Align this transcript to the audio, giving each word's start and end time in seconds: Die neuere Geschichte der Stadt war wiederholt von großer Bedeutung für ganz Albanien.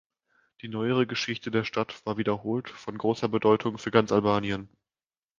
Die 0.63 0.67
neuere 0.67 1.05
Geschichte 1.05 1.51
der 1.51 1.63
Stadt 1.63 2.03
war 2.07 2.17
wiederholt 2.17 2.69
von 2.71 2.97
großer 2.97 3.29
Bedeutung 3.29 3.77
für 3.77 3.91
ganz 3.91 4.11
Albanien. 4.11 4.67